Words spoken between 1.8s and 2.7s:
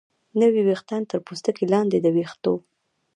د ویښتو